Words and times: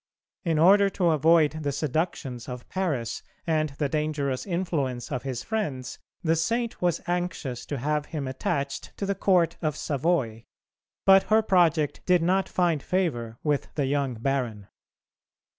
In 0.43 0.57
order 0.57 0.89
to 0.89 1.11
avoid 1.11 1.61
the 1.61 1.71
seductions 1.71 2.49
of 2.49 2.67
Paris 2.69 3.21
and 3.45 3.69
the 3.77 3.87
dangerous 3.87 4.47
influence 4.47 5.11
of 5.11 5.21
his 5.21 5.43
friends, 5.43 5.99
the 6.23 6.35
Saint 6.35 6.81
was 6.81 7.01
anxious 7.05 7.67
to 7.67 7.77
have 7.77 8.07
him 8.07 8.27
attached 8.27 8.97
to 8.97 9.05
the 9.05 9.13
Court 9.13 9.57
of 9.61 9.77
Savoy, 9.77 10.45
but 11.05 11.21
her 11.25 11.43
project 11.43 12.01
did 12.07 12.23
not 12.23 12.49
find 12.49 12.81
favour 12.81 13.37
with 13.43 13.67
the 13.75 13.85
young 13.85 14.15
Baron. 14.15 14.69